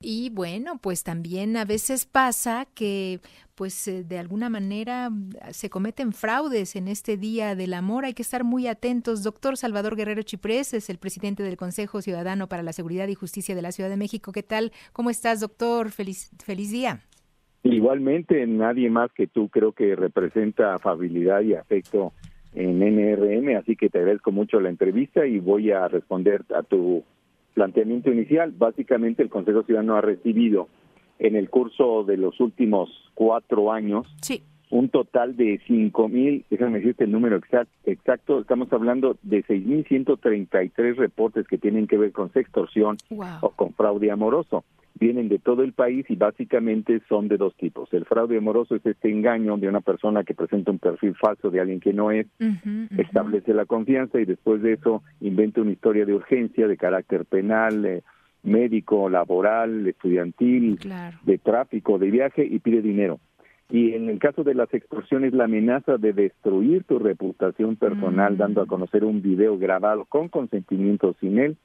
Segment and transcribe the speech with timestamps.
[0.00, 3.18] Y bueno, pues también a veces pasa que
[3.56, 8.04] pues eh, de alguna manera mm, se cometen fraudes en este Día del Amor.
[8.04, 9.24] Hay que estar muy atentos.
[9.24, 13.56] Doctor Salvador Guerrero Chiprés es el presidente del Consejo Ciudadano para la Seguridad y Justicia
[13.56, 14.30] de la Ciudad de México.
[14.30, 14.70] ¿Qué tal?
[14.92, 15.90] ¿Cómo estás, doctor?
[15.90, 17.00] Feliz, feliz día.
[17.64, 22.12] Igualmente, nadie más que tú creo que representa afabilidad y afecto
[22.54, 27.04] en NRM, así que te agradezco mucho la entrevista y voy a responder a tu
[27.58, 28.52] planteamiento inicial.
[28.56, 30.68] Básicamente el Consejo Ciudadano ha recibido
[31.18, 34.06] en el curso de los últimos cuatro años
[34.70, 39.66] un total de cinco mil, déjame decirte el número exacto, exacto estamos hablando de seis
[39.66, 42.96] mil ciento treinta y tres reportes que tienen que ver con sextorsión
[43.40, 44.62] o con fraude amoroso
[44.98, 47.92] vienen de todo el país y básicamente son de dos tipos.
[47.92, 51.60] El fraude amoroso es este engaño de una persona que presenta un perfil falso de
[51.60, 52.26] alguien que no es,
[52.96, 57.84] establece la confianza y después de eso inventa una historia de urgencia de carácter penal,
[57.84, 58.02] eh,
[58.42, 60.78] médico, laboral, estudiantil,
[61.22, 63.20] de tráfico, de viaje y pide dinero.
[63.70, 68.36] Y en el caso de las extorsiones, la amenaza de destruir tu reputación personal, mm.
[68.38, 71.56] dando a conocer un video grabado con consentimiento sin él,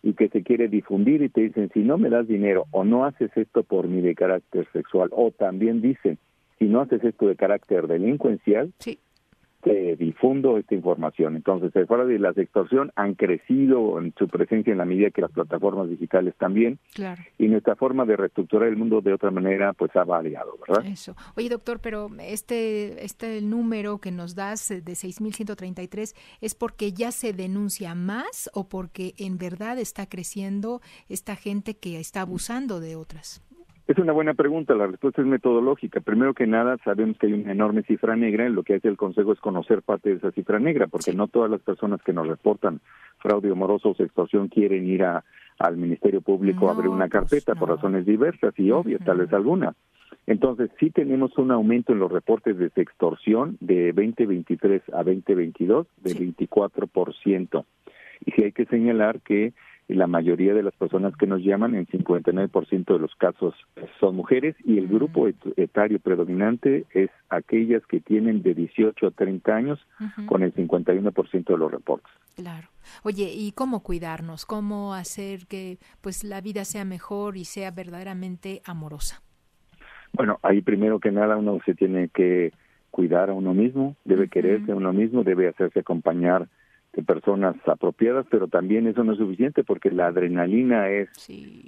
[0.00, 3.04] y que se quiere difundir y te dicen, si no me das dinero o no
[3.04, 6.18] haces esto por mí de carácter sexual, o también dicen,
[6.58, 8.98] si no haces esto de carácter delincuencial, sí
[9.68, 11.36] te difundo esta información.
[11.36, 15.20] Entonces, el fraude y la extorsión han crecido en su presencia en la medida que
[15.20, 16.78] las plataformas digitales también.
[16.94, 17.22] Claro.
[17.38, 20.86] Y nuestra forma de reestructurar el mundo de otra manera, pues ha variado, ¿verdad?
[20.86, 21.14] Eso.
[21.36, 27.32] Oye, doctor, pero este, este número que nos das de 6.133 es porque ya se
[27.32, 33.42] denuncia más o porque en verdad está creciendo esta gente que está abusando de otras?
[33.88, 36.00] Es una buena pregunta, la respuesta es metodológica.
[36.00, 38.98] Primero que nada, sabemos que hay una enorme cifra negra, y lo que hace el
[38.98, 42.28] Consejo es conocer parte de esa cifra negra, porque no todas las personas que nos
[42.28, 42.82] reportan
[43.16, 45.24] fraude amoroso o extorsión quieren ir a,
[45.58, 49.32] al Ministerio Público a abrir una pues carpeta por razones diversas y obvias, tal vez
[49.32, 49.74] algunas.
[50.26, 56.10] Entonces, sí tenemos un aumento en los reportes de extorsión de 2023 a 2022 de
[56.12, 57.64] 24%.
[58.26, 59.54] Y sí hay que señalar que
[59.88, 63.54] y la mayoría de las personas que nos llaman, en 59% de los casos,
[63.98, 65.26] son mujeres y el grupo
[65.56, 69.78] etario predominante es aquellas que tienen de 18 a 30 años,
[70.26, 72.12] con el 51% de los reportes.
[72.36, 72.68] Claro.
[73.02, 74.44] Oye, ¿y cómo cuidarnos?
[74.44, 79.22] ¿Cómo hacer que pues la vida sea mejor y sea verdaderamente amorosa?
[80.12, 82.52] Bueno, ahí primero que nada uno se tiene que
[82.90, 86.48] cuidar a uno mismo, debe quererse a uno mismo, debe hacerse acompañar
[87.02, 91.08] personas apropiadas, pero también eso no es suficiente porque la adrenalina es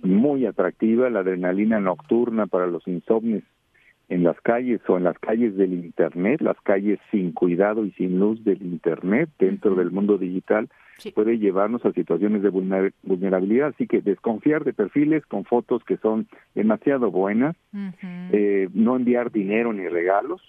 [0.03, 3.45] muy atractiva, la adrenalina nocturna para los insomnes
[4.11, 8.19] en las calles o en las calles del Internet, las calles sin cuidado y sin
[8.19, 10.69] luz del Internet dentro del mundo digital,
[11.15, 13.69] puede llevarnos a situaciones de vulnerabilidad.
[13.69, 16.27] Así que desconfiar de perfiles con fotos que son
[16.57, 17.57] demasiado buenas,
[18.33, 20.43] eh, no enviar dinero ni regalos,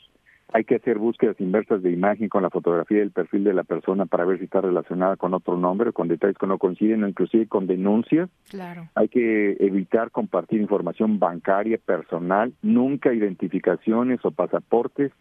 [0.54, 4.06] hay que hacer búsquedas inversas de imagen con la fotografía del perfil de la persona
[4.06, 7.48] para ver si está relacionada con otro nombre, con detalles que no coinciden, o inclusive
[7.48, 8.30] con denuncias.
[8.50, 8.90] Claro.
[8.96, 15.12] Hay que evitar compartir información bancaria personal, nunca identificaciones o pasaportes.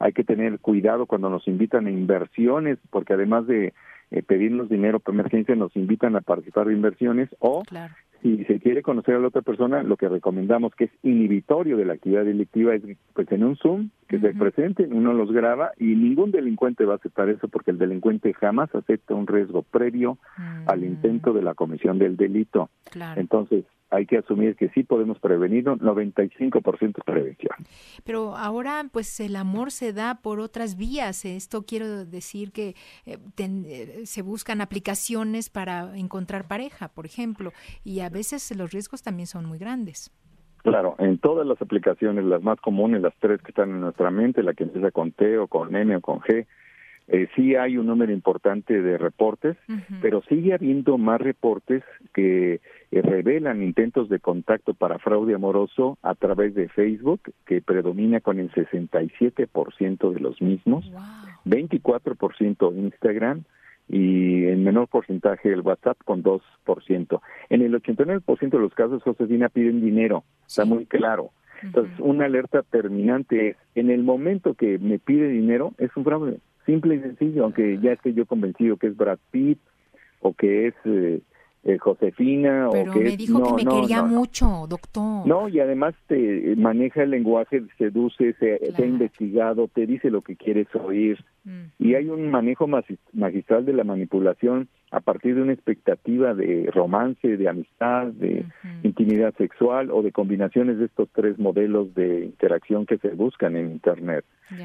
[0.00, 3.72] Hay que tener cuidado cuando nos invitan a inversiones, porque además de
[4.10, 8.60] eh, pedirnos dinero por emergencia, nos invitan a participar de inversiones o claro si se
[8.60, 12.24] quiere conocer a la otra persona, lo que recomendamos que es inhibitorio de la actividad
[12.24, 12.82] delictiva es
[13.14, 16.96] pues en un Zoom que se presente, uno los graba y ningún delincuente va a
[16.96, 20.18] aceptar eso porque el delincuente jamás acepta un riesgo previo
[20.66, 20.84] al mm.
[20.84, 22.68] intento de la comisión del delito.
[23.16, 27.56] Entonces, hay que asumir que sí podemos prevenirlo, 95% prevención.
[28.04, 31.24] Pero ahora, pues el amor se da por otras vías.
[31.24, 32.74] Esto quiero decir que
[33.06, 37.52] eh, eh, se buscan aplicaciones para encontrar pareja, por ejemplo,
[37.82, 40.10] y a veces los riesgos también son muy grandes.
[40.62, 44.42] Claro, en todas las aplicaciones, las más comunes, las tres que están en nuestra mente,
[44.42, 46.46] la que empieza con T o con N o con G,
[47.08, 49.56] eh, sí hay un número importante de reportes,
[50.00, 51.82] pero sigue habiendo más reportes
[52.14, 52.60] que
[52.92, 58.38] eh, revelan intentos de contacto para fraude amoroso a través de Facebook, que predomina con
[58.38, 60.88] el 67% de los mismos,
[61.44, 63.42] 24% Instagram
[63.88, 67.20] y en menor porcentaje el WhatsApp con 2%.
[67.50, 71.30] En el 89% de los casos, Josefina, piden dinero, está muy claro.
[71.62, 76.38] Entonces, una alerta terminante es, en el momento que me pide dinero, es un fraude
[76.66, 79.58] simple y sencillo, aunque ya esté yo convencido que es Brad Pitt
[80.20, 81.20] o que es eh,
[81.64, 85.26] eh, Josefina Pero o que me dijo que me quería mucho, doctor.
[85.26, 90.36] No, y además te maneja el lenguaje, seduce, se, ha investigado, te dice lo que
[90.36, 91.24] quieres oír.
[91.78, 97.36] Y hay un manejo magistral de la manipulación a partir de una expectativa de romance,
[97.36, 98.44] de amistad, de
[98.82, 103.72] intimidad sexual o de combinaciones de estos tres modelos de interacción que se buscan en
[103.72, 104.24] Internet.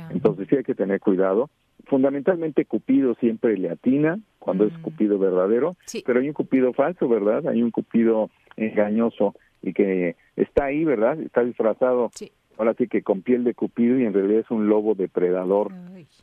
[0.10, 1.50] Entonces sí hay que tener cuidado.
[1.90, 4.82] Fundamentalmente Cupido siempre le atina cuando es mm.
[4.82, 5.76] Cupido verdadero,
[6.06, 7.48] pero hay un Cupido falso, ¿verdad?
[7.48, 11.20] Hay un Cupido engañoso y que está ahí, ¿verdad?
[11.20, 12.12] Está disfrazado.
[12.58, 15.72] Ahora sí que con piel de Cupido y en realidad es un lobo depredador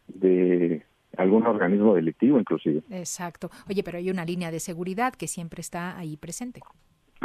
[0.09, 0.83] de
[1.17, 2.83] algún organismo delictivo inclusive.
[2.91, 3.51] Exacto.
[3.69, 6.61] Oye, pero hay una línea de seguridad que siempre está ahí presente.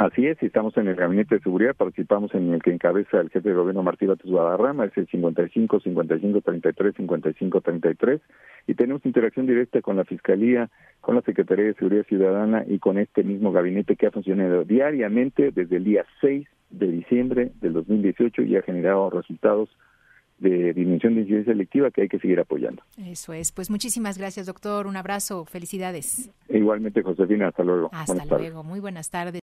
[0.00, 3.50] Así es, estamos en el Gabinete de Seguridad, participamos en el que encabeza el jefe
[3.50, 8.20] de gobierno Martí Bates Guadarrama, es el 55 55 33 55 33,
[8.66, 10.70] y tenemos interacción directa con la Fiscalía,
[11.02, 15.50] con la Secretaría de Seguridad Ciudadana y con este mismo gabinete que ha funcionado diariamente
[15.50, 19.68] desde el día 6 de diciembre del 2018 y ha generado resultados
[20.40, 22.82] de dimensión de incidencia selectiva que hay que seguir apoyando.
[22.96, 23.52] Eso es.
[23.52, 24.86] Pues muchísimas gracias, doctor.
[24.86, 25.44] Un abrazo.
[25.44, 26.30] Felicidades.
[26.48, 27.48] Igualmente, Josefina.
[27.48, 27.90] Hasta luego.
[27.92, 28.64] Hasta luego.
[28.64, 29.30] Muy buenas tardes.